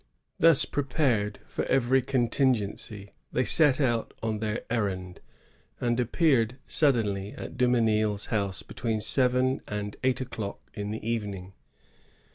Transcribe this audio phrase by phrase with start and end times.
[0.39, 5.21] Thus prepared for every contingency, they set out on their errand,
[5.79, 11.53] and appeared suddenly at Dumesnil^s house between seven and eight o'clock in the even ing.